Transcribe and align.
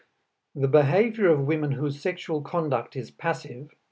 The 0.55 0.67
behavior 0.67 1.29
of 1.29 1.41
women 1.45 1.73
whose 1.73 2.01
sexual 2.01 2.41
conduct 2.41 2.95
is 2.95 3.11
passive, 3.11 3.67
viz. 3.69 3.77